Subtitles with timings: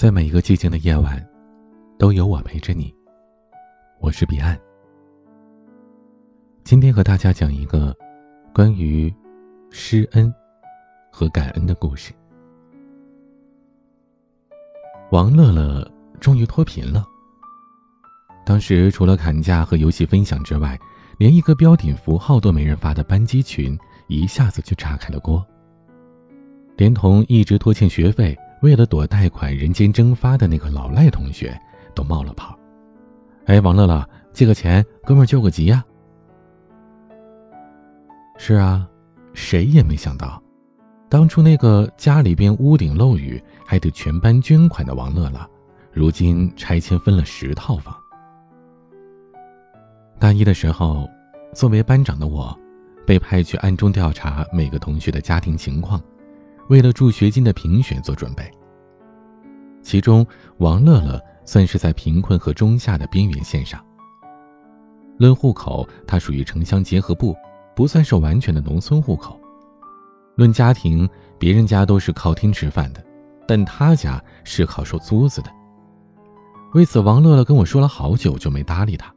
[0.00, 1.22] 在每一个寂静的夜晚，
[1.98, 2.90] 都有我陪着你。
[3.98, 4.58] 我是彼岸。
[6.64, 7.94] 今天和大家讲一个
[8.54, 9.14] 关于
[9.68, 10.34] 施恩
[11.12, 12.14] 和感恩的故事。
[15.12, 15.86] 王乐乐
[16.18, 17.06] 终于脱贫了。
[18.46, 20.80] 当时除了砍价和游戏分享之外，
[21.18, 23.78] 连一个标点符号都没人发的班级群，
[24.08, 25.46] 一下子就炸开了锅。
[26.78, 28.34] 连同一直拖欠学费。
[28.62, 31.58] 为了躲贷款人间蒸发的那个老赖同学，
[31.94, 32.56] 都冒了泡。
[33.46, 35.84] 哎，王乐乐，借个钱，哥们救个急呀！
[38.36, 38.86] 是啊，
[39.32, 40.42] 谁也没想到，
[41.08, 45.48] 当初那个家里边屋顶漏雨还得全班捐款的王乐乐，
[45.92, 47.94] 如今拆迁分了十套房。
[50.18, 51.08] 大一的时候，
[51.54, 52.56] 作为班长的我，
[53.06, 56.00] 被派去暗中调查每个同学的家庭情况。
[56.70, 58.48] 为了助学金的评选做准备。
[59.82, 60.24] 其中，
[60.58, 63.84] 王乐乐算是在贫困和中下的边缘线上。
[65.18, 67.34] 论户口，他属于城乡结合部，
[67.74, 69.38] 不算是完全的农村户口。
[70.36, 71.08] 论家庭，
[71.40, 73.04] 别人家都是靠天吃饭的，
[73.48, 75.50] 但他家是靠收租子的。
[76.74, 79.12] 为此，王乐乐跟我说了好久，就没搭理他。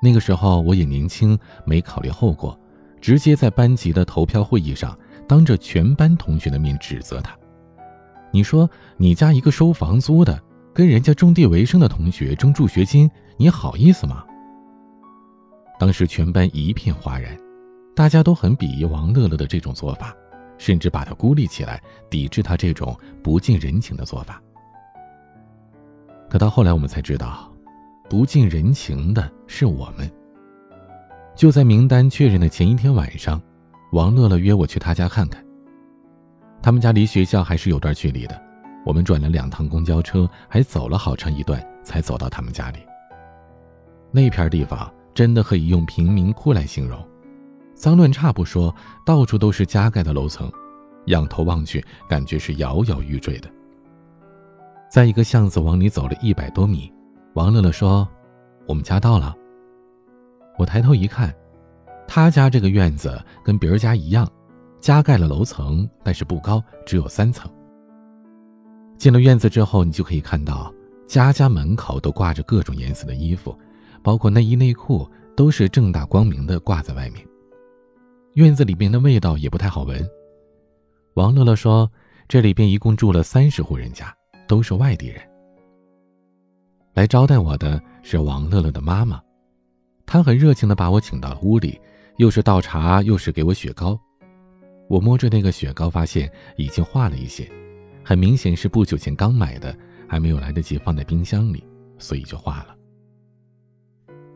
[0.00, 2.56] 那个时候我也年轻，没考虑后果，
[3.00, 4.96] 直接在班级的投票会议上。
[5.28, 7.36] 当着全班同学的面指责他，
[8.32, 14.24] 你说你家一个收房租的跟人家种地为生的同学争助学金，你好意思吗？
[15.78, 17.38] 当时全班一片哗然，
[17.94, 20.16] 大家都很鄙夷王乐乐的这种做法，
[20.56, 24.42] 甚至把他孤立起来，抵制他这种不近人情的做法。
[26.30, 27.52] 可到后来我们才知道，
[28.08, 30.10] 不近人情的是我们。
[31.36, 33.40] 就在名单确认的前一天晚上。
[33.92, 35.44] 王乐乐约我去他家看看。
[36.62, 38.40] 他们家离学校还是有段距离的，
[38.84, 42.78] 我们转了两趟公交车，还走了好长一段才走到他们家里。
[44.10, 47.02] 那片地方真的可以用贫民窟来形容，
[47.74, 48.74] 脏乱差不说，
[49.06, 50.50] 到处都是加盖的楼层，
[51.06, 53.48] 仰头望去，感觉是摇摇欲坠的。
[54.90, 56.92] 在一个巷子往里走了一百多米，
[57.34, 58.08] 王乐乐说
[58.66, 59.34] ：“我们家到了。”
[60.58, 61.32] 我抬头一看。
[62.08, 64.26] 他家这个院子跟别人家一样，
[64.80, 67.48] 加盖了楼层，但是不高，只有三层。
[68.96, 70.74] 进了院子之后，你就可以看到
[71.06, 73.56] 家家门口都挂着各种颜色的衣服，
[74.02, 77.24] 包括内衣内裤都是正大光明的挂在外面。
[78.34, 80.04] 院子里面的味道也不太好闻。
[81.14, 81.88] 王乐乐说，
[82.26, 84.12] 这里边一共住了三十户人家，
[84.46, 85.20] 都是外地人。
[86.94, 89.20] 来招待我的是王乐乐的妈妈，
[90.06, 91.78] 她很热情的把我请到了屋里。
[92.18, 93.98] 又是倒茶，又是给我雪糕。
[94.88, 97.48] 我摸着那个雪糕，发现已经化了一些，
[98.04, 99.76] 很明显是不久前刚买的，
[100.08, 101.62] 还没有来得及放在冰箱里，
[101.96, 102.74] 所以就化了。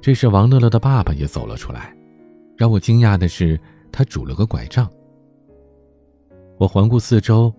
[0.01, 1.93] 这时，王乐乐的爸爸也走了出来。
[2.57, 3.59] 让我惊讶的是，
[3.91, 4.89] 他拄了个拐杖。
[6.59, 7.53] 我环顾四周，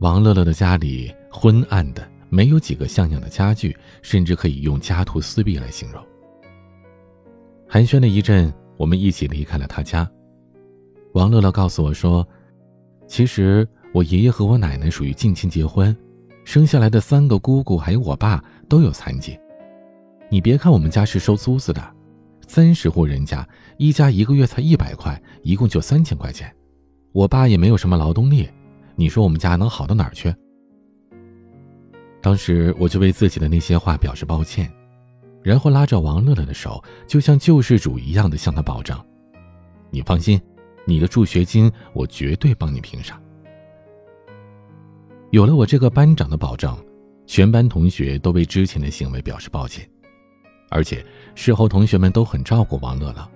[0.00, 6.04] 王乐乐的家里昏暗的，没有几个像样的家具，甚至可以用家徒四壁来形容。
[7.66, 8.52] 寒暄了一阵。
[8.82, 10.10] 我们一起离开了他家。
[11.12, 12.26] 王乐乐告诉我说
[13.06, 15.96] ：“其实我爷爷和我奶奶属于近亲结婚，
[16.44, 19.38] 生下来的三个姑姑还有我爸都有残疾。
[20.28, 21.94] 你别看我们家是收租子的，
[22.48, 26.52] 三十户人家，一家一个月才一百块，一共就三千块钱。
[27.12, 28.48] 我爸也没有什么劳动力，
[28.96, 30.34] 你说我们家能好到哪儿去？”
[32.20, 34.68] 当时我就为自己的那些话表示抱歉。
[35.42, 38.98] 然后拉着王乐乐的手，就像救世主一样的向他保证
[39.90, 40.40] ：“你放心，
[40.84, 43.20] 你的助学金我绝对帮你评上。”
[45.30, 46.76] 有了我这个班长的保证，
[47.26, 49.88] 全班同学都为之前的行为表示抱歉，
[50.68, 51.04] 而且
[51.34, 53.28] 事后同学们都很照顾王乐乐，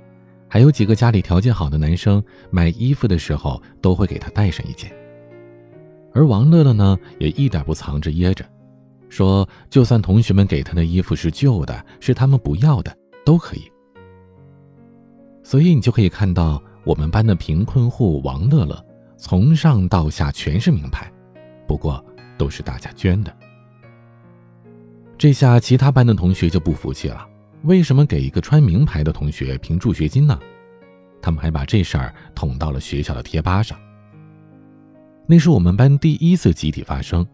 [0.46, 4.94] 还有几个家里条件好的男生买衣服的时候都会给他带上一件。
[6.12, 8.44] 而王乐乐呢，也一点不藏着掖着。
[9.08, 13.70] 说，就算同学们给他的衣服是旧的，是他们不要的，都可以。
[15.42, 18.84] 所以你就可以看到，我们班的贫困户王乐乐，
[19.16, 21.10] 从上到下全是名牌，
[21.66, 22.04] 不过
[22.36, 23.34] 都是大家捐的。
[25.16, 27.26] 这下其他班的同学就不服气了，
[27.62, 30.38] 为什么给一个穿名牌的同学评助学金呢？
[31.22, 33.78] 他们还把这事儿捅到了学校的贴吧上。
[35.26, 37.26] 那是我们班第一次集体发声。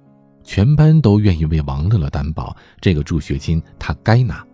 [0.44, 4.46] 全班都愿意为王乐乐担保，这个助学金他该拿。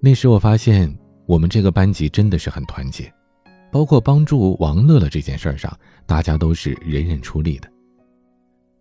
[0.00, 0.94] 那时我发现，
[1.26, 3.12] 我们这个班级真的是很团结，
[3.72, 7.68] 包括帮助王乐乐这件事上，大家都是人人出力的。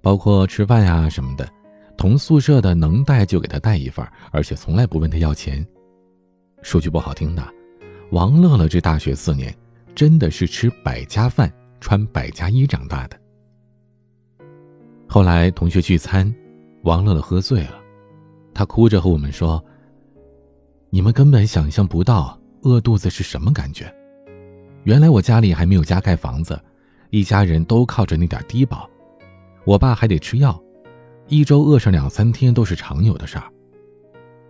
[0.02, 1.50] 包括吃饭呀什么的，
[1.98, 5.66] 同宿舍的能带就给他带一份，而且从来不问他要钱。
[6.62, 7.44] 说句不好听的，
[8.12, 9.56] 王乐乐这大学四年，
[9.96, 13.20] 真的是吃百家饭、穿百家衣长大的。
[15.16, 16.30] 后来同学聚餐，
[16.84, 17.80] 王乐乐喝醉了，
[18.54, 19.64] 他哭着和我们说
[20.92, 23.90] ：“你们根本想象不到饿肚子是什么感觉。
[24.84, 26.62] 原来我家里还没有加盖房子，
[27.12, 28.90] 一家人都靠着那点低保，
[29.64, 30.62] 我爸还得吃药。”
[31.30, 33.50] 一周饿上两三天都是常有的事儿。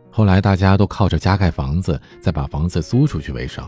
[0.10, 3.64] 后来大家都靠着加盖房子，再把房子租出去为生。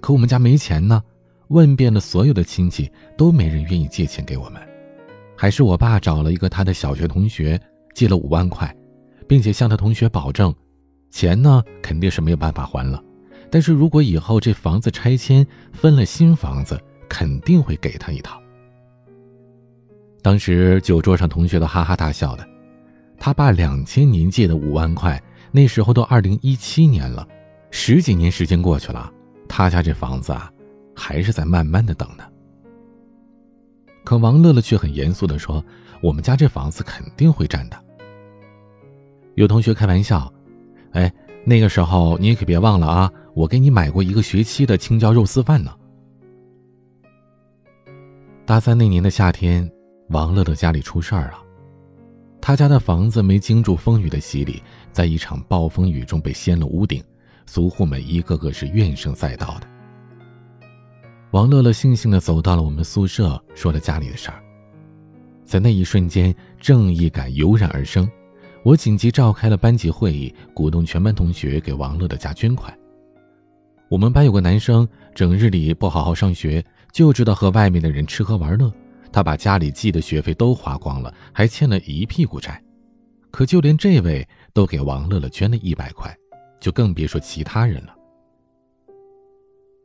[0.00, 1.02] 可我们家没钱呢，
[1.48, 4.62] 问遍了所有的亲戚，都没人愿意借钱给我们。
[5.42, 7.60] 还是我爸找了一个他的小学同学
[7.96, 8.72] 借了五万块，
[9.26, 10.54] 并且向他同学保证，
[11.10, 13.02] 钱呢肯定是没有办法还了，
[13.50, 18.40] 但是如果以后这房子拆迁分了新房子，肯定会给他一套。
[20.22, 22.48] 当时酒桌上，同学都哈哈大笑的。
[23.18, 27.26] 他爸两千年借的五万块，那时候都二零一七年了，
[27.72, 29.12] 十几年时间过去了，
[29.48, 30.48] 他家这房子啊，
[30.94, 32.22] 还是在慢慢的等呢。
[34.04, 35.64] 可王乐乐却很严肃的说
[36.02, 37.84] ：“我们家这房子肯定会占的。”
[39.36, 40.32] 有同学开玩笑
[40.92, 41.12] ：“哎，
[41.44, 45.72] 那个时候你可别忘了啊，我给你买过一个学期的青椒肉丝饭呢。”
[48.44, 49.70] 大三那年的夏天。
[50.08, 51.38] 王乐乐家里出事儿了，
[52.38, 54.62] 他家的房子没经住风雨的洗礼，
[54.92, 57.02] 在一场暴风雨中被掀了屋顶，
[57.46, 59.66] 租户们一个个是怨声载道的。
[61.32, 64.44] 王乐乐悻悻地走到了我们宿舍，说了家里的事儿。
[65.46, 68.06] 在那一瞬间，正义感油然而生，
[68.62, 72.78] 我紧急召开了班级会议，鼓动全班同学给王乐乐家捐款。
[73.88, 76.62] 我们班有个男生，整日里不好好上学，
[76.92, 78.70] 就知道和外面的人吃喝玩乐。
[79.10, 82.62] 他把家里寄的学费都花光了，还欠了一屁股债，
[83.30, 86.14] 可就连这位都给王乐乐捐了一百块，
[86.60, 87.94] 就更别说其他人了。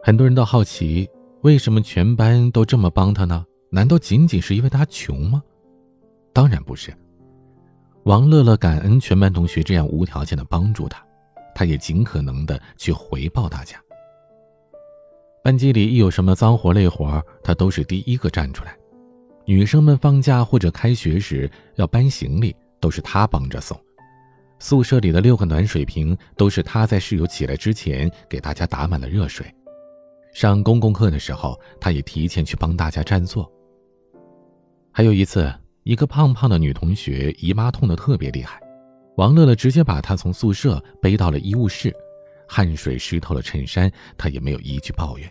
[0.04, 1.10] 很多人都好奇，
[1.44, 3.46] 为什么全班都这么帮他呢？
[3.70, 5.42] 难道仅仅是因为他穷吗？
[6.34, 6.94] 当然不是。
[8.04, 11.06] 王乐乐感恩全班同学这样无条件的帮助他，
[11.54, 13.78] 他也尽可能的去回报大家。
[15.44, 18.76] 班级里一有什么脏活累活，他都是第一个站出来。
[19.46, 23.80] 女生们放假或者开学时要搬行李，都是他帮着送。
[24.60, 29.46] 宿舍里的六个暖水瓶都是他在室友起来之前给大家打满了热水。
[30.38, 33.52] 上公共课的时候，他也提前去帮大家占座。
[34.92, 35.52] 还有一次，
[35.82, 38.62] 一个胖胖的女同学姨妈痛得特别厉害，
[39.16, 41.92] 王乐乐直接把她从宿舍背到了医务室，
[42.48, 45.28] 汗水湿透了衬衫，她也没有一句抱怨。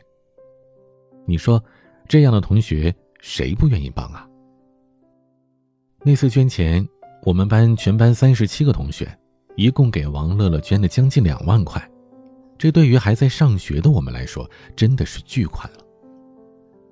[1.24, 1.62] 你说，
[2.08, 2.92] 这样的同学？
[3.20, 4.28] 谁不愿意帮啊？
[6.02, 6.84] 那次捐钱，
[7.22, 9.08] 我们班全班三十七个同学，
[9.54, 11.80] 一共给王乐乐捐了将近两万块，
[12.58, 15.78] 这对于还在上学的我们来说，真的是巨款了。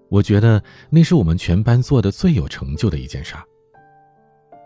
[0.08, 3.42] 我觉得那是我们全班做的最有成就的一件事儿。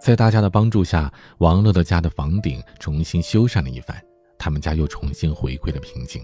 [0.00, 3.96] 在大家的帮助下，王乐乐家的房顶重新修缮了一番，
[4.38, 6.22] 他们家又重新回归了平静。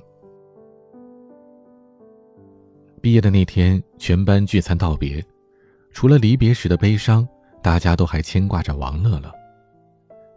[3.00, 5.24] 毕业的那天，全班聚餐道别。
[5.92, 7.26] 除了离别时的悲伤，
[7.62, 9.32] 大家都还牵挂着王乐乐。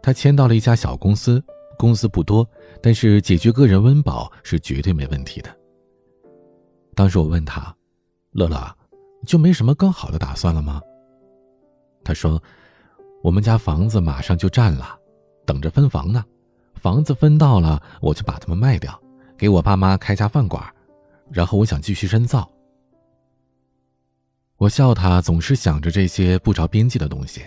[0.02, 1.42] 他签到了一家小公司，
[1.78, 2.48] 工资不多，
[2.82, 5.54] 但是解决个人温饱是绝对没问题的。
[6.94, 7.74] 当时我问他
[8.32, 8.76] ：“乐乐，
[9.26, 10.80] 就没什么更好的打算了吗？”
[12.04, 12.42] 他说
[13.22, 14.98] ：“我们家房子马上就占了，
[15.44, 16.24] 等着分房呢。
[16.74, 18.98] 房子分到了，我就把它们卖掉，
[19.36, 20.64] 给我爸妈开家饭馆，
[21.30, 22.48] 然后我想继续深造。”
[24.58, 27.42] 我笑他总是想着这些不着边际的东西，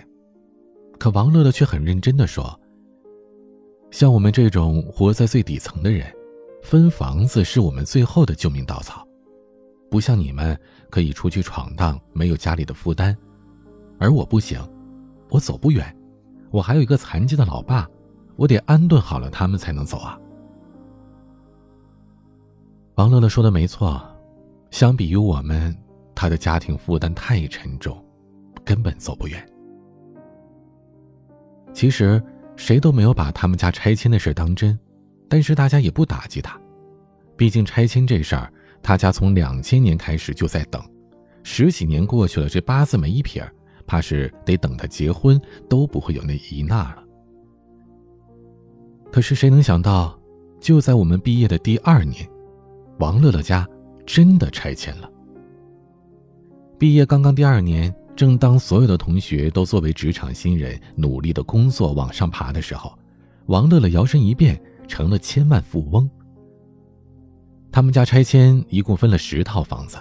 [0.98, 2.44] 可王乐乐却很认真的说
[3.92, 6.10] ：“像我们这种活在最底层的人，
[6.62, 9.06] 分房子是我们最后的救命稻草。
[9.90, 10.58] 不像你们
[10.88, 13.14] 可以出去闯荡，没有家里的负担，
[13.98, 14.58] 而我不行，
[15.28, 15.94] 我走不远，
[16.50, 17.86] 我还有一个残疾的老爸，
[18.36, 20.18] 我得安顿好了他们才能走啊。”
[22.96, 24.02] 王乐乐说的没错，
[24.70, 25.76] 相比于我们。
[26.14, 28.02] 他的家庭负担太沉重，
[28.64, 29.44] 根本走不远。
[31.72, 32.22] 其实
[32.62, 34.78] 谁都没有把他们家拆迁的事当真，
[35.28, 36.56] 但是大家也不打击他，
[37.36, 40.80] 毕竟拆迁这事儿，他家从两千年开始就在等，
[41.42, 43.44] 十几年过去了，这八字没一撇，
[43.84, 47.02] 怕是得等他结婚都不会有那一捺了。
[49.10, 50.16] 可是谁能想到，
[50.60, 52.24] 就在我们毕业的第二年，
[53.00, 53.68] 王乐乐家
[54.06, 55.10] 真的拆迁了。
[56.78, 57.92] 毕业刚刚第二年，
[58.22, 62.96] 正当所有的同学都作为职场新人努力的工作往上爬的时候，
[63.46, 66.08] 王乐乐摇身一变成了千万富翁。
[67.72, 69.98] 他们家拆迁一共分了十套房子，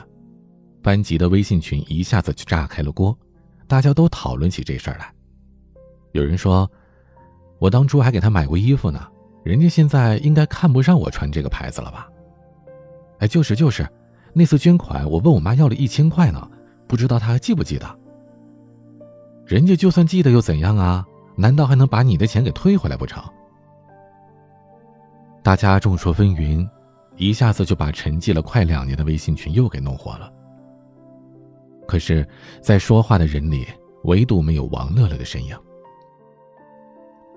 [0.83, 3.17] 班级的微信群一下子就炸开了锅，
[3.65, 5.11] 大家都讨论起这事儿来。
[6.11, 6.69] 有人说
[7.57, 9.03] ：“我当初还给他买过衣服呢，
[9.43, 12.07] 人家现在应该看不上我穿这个牌子了吧？”
[13.17, 13.83] 哎，就是就是，
[14.31, 16.47] 那次捐款我问我妈要了一千块呢，
[16.87, 18.00] 不知道她还记不记得？
[19.45, 21.05] 人家就算记得又怎样啊？
[21.35, 23.23] 难道还能把你的钱给退回来不成？
[25.41, 26.67] 大家众说纷纭。
[27.17, 30.31] 一下子就把沉寂了快两年的微信群又给弄火了。
[31.87, 32.27] 可是，
[32.61, 33.67] 在说话的人里，
[34.05, 35.55] 唯独没有王乐乐的身影。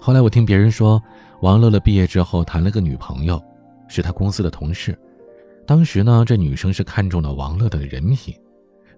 [0.01, 1.03] 后来我听别人说，
[1.41, 3.43] 王乐乐毕业之后谈了个女朋友，
[3.89, 4.99] 是他公司的同事。
[5.67, 8.35] 当时呢，这女生是看中了王乐乐的人品，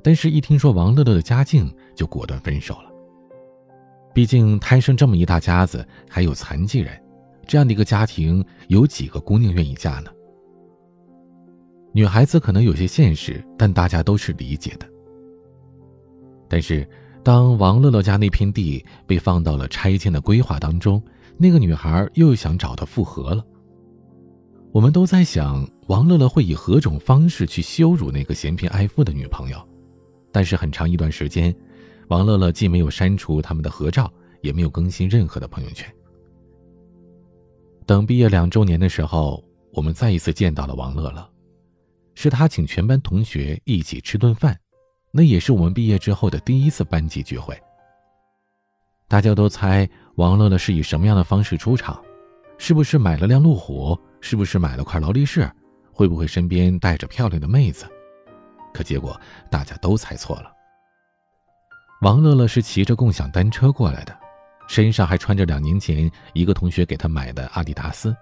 [0.02, 2.92] 但是一听说王乐乐的家境，就果断分手了。
[4.16, 6.98] 毕竟摊上这么一大家子，还有残疾人，
[7.46, 10.10] 这样的一个家庭，有几个姑娘愿意嫁呢？
[11.92, 14.86] 女孩子可能有些现实，但大家都是理解的。
[16.48, 16.88] 但是，
[17.22, 21.02] 当王乐乐家那片地被放到了拆迁的规划当中，
[21.36, 23.44] 那个女孩又想找他复合了。
[24.72, 29.58] 我们都在想，王乐乐会以何种方式去羞辱那个嫌贫爱富的女朋友？
[30.32, 31.54] 但是很长一段时间，
[32.08, 35.92] 王乐乐既没有删除他们的合照，也没有更新任何的朋友圈。
[37.84, 41.28] 等毕业两周年的时候，我们再一次见到了王乐乐。
[42.14, 44.58] 是他请全班同学一起吃顿饭，
[45.10, 47.54] 那也是我们毕业之后的第一次班级聚会。
[49.06, 52.02] 大家都猜王乐乐是以什么样的方式出场，
[52.56, 55.46] 是不是买了辆路虎，是不是买了块劳力士，
[55.92, 57.86] 会不会身边带着漂亮的妹子？
[58.72, 59.20] 可结果
[59.50, 60.55] 大家都猜错了。
[62.02, 64.16] 王乐乐是骑着共享单车过来的，
[64.68, 68.14] 身上还穿着两年前一个同学给他买的阿迪达斯。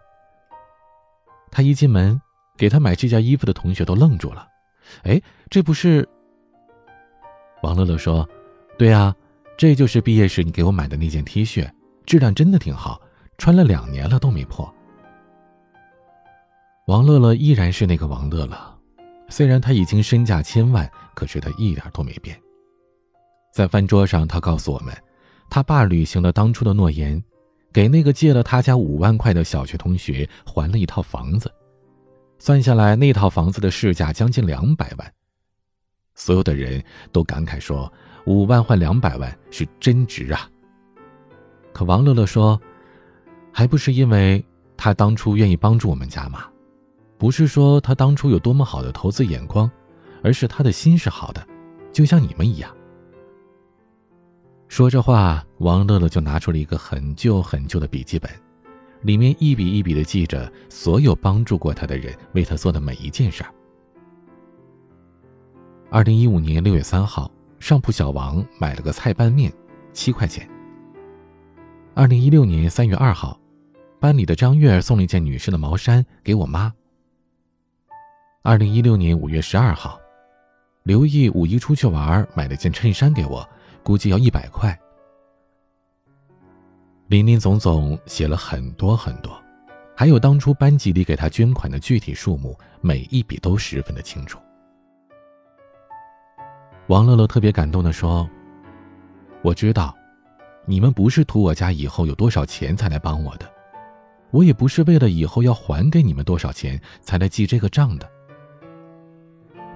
[1.50, 2.20] 他一进门。
[2.56, 4.46] 给他买这件衣服的同学都愣住了，
[5.02, 6.08] 哎，这不是？
[7.64, 8.24] 王乐乐说
[8.78, 9.12] ：“对啊，
[9.58, 11.68] 这就是毕业时你给我买的那件 T 恤，
[12.06, 13.00] 质量真的挺好，
[13.38, 14.72] 穿了两年了都没破。”
[16.86, 18.56] 王乐乐依然是那个王乐乐，
[19.28, 22.40] 虽然他已经身价千万，可是他一点都没变。
[23.54, 24.92] 在饭桌上，他告诉我们，
[25.48, 27.22] 他爸履行了当初的诺言，
[27.72, 31.48] 给那个借了他家五万块的小学同学还了一套房子。
[32.36, 35.12] 算下来，那套房子的市价将近两百万。
[36.16, 36.82] 所有的人
[37.12, 37.90] 都感慨说
[38.26, 40.50] ：“五万换两百万是真值啊！”
[41.72, 42.60] 可王乐乐说
[43.54, 44.44] ：“还不是因为
[44.76, 46.46] 他当初愿意帮助我们家吗？
[47.16, 49.70] 不是说他当初有多么好的投资眼光，
[50.24, 51.46] 而是他的心是好的，
[51.92, 52.68] 就像你们一样。”
[54.74, 58.28] 说这话，王乐乐就拿出了一个很旧很旧的笔记本。
[59.02, 63.54] 里面一笔一笔的记着所有帮助过他的人为他做的每一件事儿。
[65.92, 69.52] 二零一五年六月三号，上铺小王买了个菜拌面，
[69.92, 70.50] 七块钱。
[71.94, 73.38] 二零一六年三月二号，
[74.00, 76.74] 班里的张月送了一件女士的毛衫给我妈。
[78.42, 80.00] 二零一六年五月十二号，
[80.82, 83.48] 刘毅五一出去玩买了件衬衫给我，
[83.84, 84.76] 估计要一百块。
[87.06, 89.38] 林林总总写了很多很多，
[89.94, 94.40] 还有当初班级里给他捐款的具体数目，每一笔都十分的清楚。
[96.86, 98.28] 王乐乐特别感动的说
[99.42, 99.94] ：“我知道，
[100.64, 103.46] 你们不是图我家以后有多少钱才来帮我的，
[104.30, 108.10] 我也不是为了以后要还给你们多少钱才来记这个账的。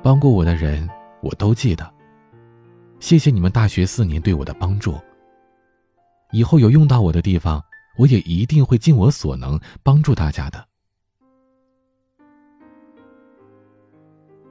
[0.03, 0.88] 帮过我的人，
[1.21, 1.98] 我都记得。
[3.00, 4.95] 谢谢你们大学四年对我的帮助。”
[6.33, 7.62] 以后有用到我的地方，
[7.97, 10.62] 我也一定会尽我所能帮助大家的。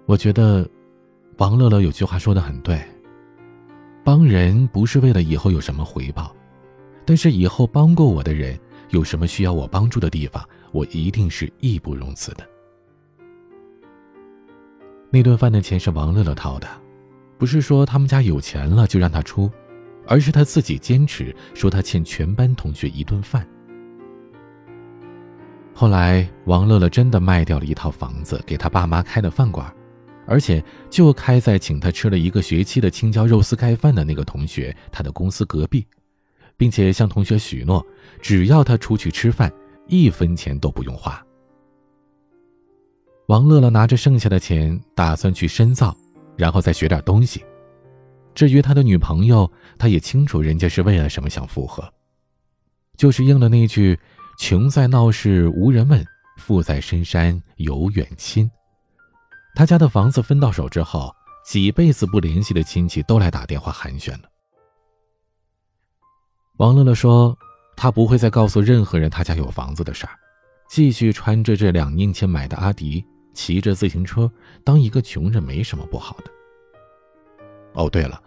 [0.07, 0.67] 我觉得，
[1.37, 2.81] 王乐乐有句话说的很对：
[4.03, 6.35] 帮人不是为了以后有什么回报，
[7.05, 12.47] 但是以后帮过我的人有什么需要我帮助的地方，我一定是义不容辞的。
[15.11, 16.67] 那顿饭的钱是王乐乐掏的，
[17.37, 19.51] 不是说他们家有钱了就让他出。
[20.09, 23.45] 而是他自己坚持说他欠全班同学一顿饭。
[25.73, 29.69] 后来，王乐乐真的卖掉了一套房子，给他爸妈开了饭馆，
[30.25, 35.85] 而且就开在请他吃了一个学期的青椒肉丝盖饭的那个同学他的公司隔壁，
[36.55, 37.85] 并且向同学许诺，
[38.21, 39.51] 只要他出去吃饭，
[39.87, 41.21] 一分钱都不用花。
[43.27, 45.93] 王乐乐拿着剩下的钱，打算去深造，
[46.37, 47.43] 然后再学点东西。
[48.33, 51.91] 至于他的女朋友，他也清楚人家是为了什么想复合，
[52.95, 53.99] 就是应了那句
[54.39, 56.05] “穷在闹市无人问，
[56.37, 58.49] 富在深山有远亲”。
[59.55, 61.11] 他家的房子分到手之后，
[61.43, 64.29] 几辈子不联系的亲戚都来打电话寒暄了。
[66.57, 67.35] 王乐乐说
[67.75, 70.13] ：“他不会再告诉任何人他家有房子的事儿，
[70.69, 73.03] 继续穿着这两年前买的阿迪，
[73.37, 74.29] 骑着自行车，
[74.63, 76.31] 当一个穷人没什么不好的。”
[77.77, 78.19] 哦，对了，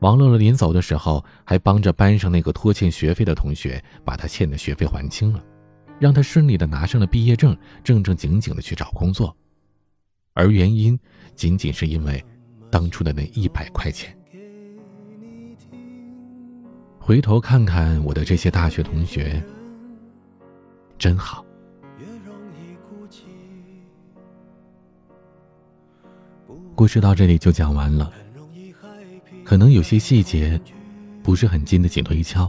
[0.00, 5.40] 王乐乐临走的时候还帮着班上那个拖欠学费的同学把他欠的学费还清了，
[6.00, 9.34] 让他顺利的拿上了毕业证，正正经经的去找工作。
[10.34, 10.98] 而原因
[11.36, 12.24] 仅仅是因为
[12.68, 14.12] 当初的那一百块钱。
[16.98, 19.40] 回头看看我的这些大学同学，
[20.98, 21.44] 真好。
[26.78, 28.08] 故事到这里就讲完了，
[29.42, 30.60] 可能有些细节
[31.24, 32.48] 不是很经得起推敲，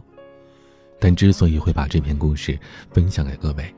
[1.00, 2.56] 但之所以会把这篇故事
[2.92, 3.74] 分享给各位。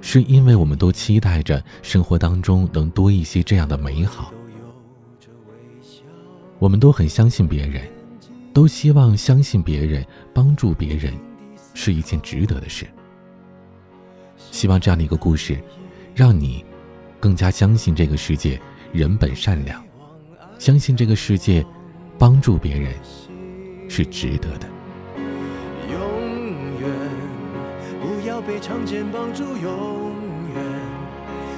[0.00, 4.32] 是因为我们都期待着生活当中能多一些这样的美好，
[6.58, 7.86] 我们都很相信别人，
[8.54, 10.02] 都希望相信别人，
[10.32, 11.12] 帮助别人
[11.74, 12.86] 是一件值得的事。
[14.50, 15.58] 希望这样的一个故事，
[16.14, 16.64] 让你
[17.20, 18.58] 更加相信这个世界
[18.92, 19.82] 人本善良，
[20.58, 21.64] 相信这个世界
[22.18, 22.92] 帮助别人
[23.88, 24.66] 是值得的。
[25.90, 25.98] 永
[26.80, 26.90] 远
[28.00, 30.12] 不要被常见帮助，永
[30.54, 30.64] 远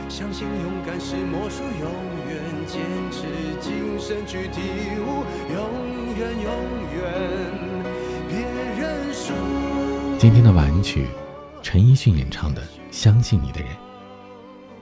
[0.09, 1.91] 相信勇敢是魔术，永
[2.29, 2.81] 远坚
[3.11, 3.27] 持
[3.61, 4.61] 精神去体
[5.01, 6.51] 悟，永远永
[6.97, 6.99] 远
[8.29, 8.39] 别
[8.81, 9.33] 认输。
[10.19, 11.07] 今天的晚曲，
[11.63, 13.71] 陈奕迅演唱的《相信你的人》。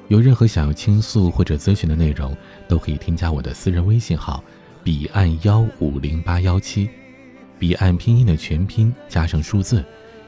[0.09, 2.37] 有任何想要倾诉或者咨询的内容，
[2.69, 4.43] 都可以添加我的私人微信号：
[4.83, 6.89] 彼岸幺五零八幺七，
[7.59, 9.85] 彼岸拼音的全拼加上数字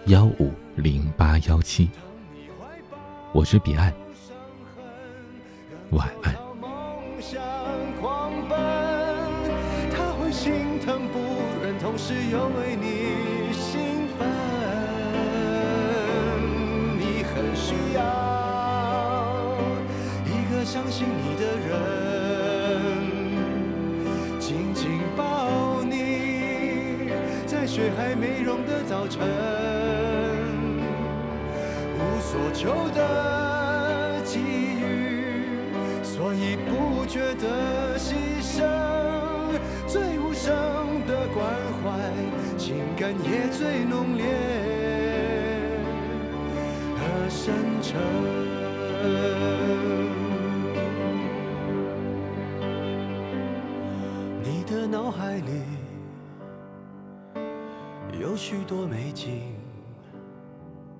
[0.06, 0.52] 幺五。
[0.80, 1.90] 零八幺七，
[3.32, 3.92] 我是彼岸，
[5.90, 6.47] 晚安。
[27.78, 29.22] 雪还没融的早晨。
[31.94, 34.82] 无所求的给予，
[36.02, 38.66] 所以不觉得牺牲。
[39.86, 40.56] 最无声
[41.06, 41.46] 的关
[41.78, 41.86] 怀，
[42.56, 44.26] 情感也最浓烈
[46.96, 47.96] 和深沉。
[54.42, 55.27] 你的脑海
[58.28, 59.54] 有许多美景。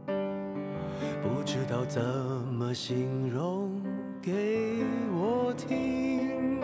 [0.06, 3.70] 不知道怎么形容
[4.22, 4.32] 给
[5.12, 6.58] 我听，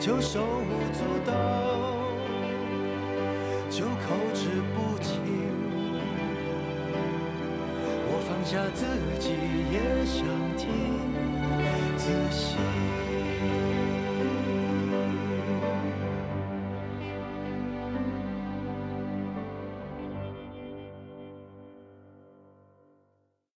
[0.00, 1.30] 就手舞足蹈，
[3.68, 5.20] 就口齿不清。
[8.08, 8.86] 我放下自
[9.20, 9.34] 己
[9.74, 10.24] 也想
[10.56, 10.64] 听，
[11.98, 13.01] 仔细。